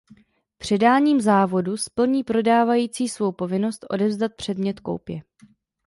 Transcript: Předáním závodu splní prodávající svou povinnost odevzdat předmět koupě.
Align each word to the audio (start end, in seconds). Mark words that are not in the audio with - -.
Předáním 0.57 1.21
závodu 1.21 1.77
splní 1.77 2.23
prodávající 2.23 3.09
svou 3.09 3.31
povinnost 3.31 3.85
odevzdat 3.89 4.31
předmět 4.35 4.79
koupě. 4.79 5.21